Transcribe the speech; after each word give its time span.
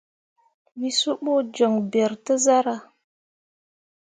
Wǝ 0.79 0.89
suɓu 0.99 1.33
joŋ 1.55 1.73
beere 1.91 2.17
te 2.25 2.33
zarah. 2.45 2.81